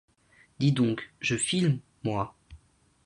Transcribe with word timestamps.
Dis 0.57 0.71
donc, 0.71 1.13
je 1.19 1.37
file, 1.37 1.79
moi. 2.03 2.33